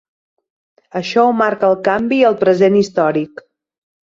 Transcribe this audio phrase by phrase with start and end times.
[0.99, 3.45] Això ho marca el canvi al present històric.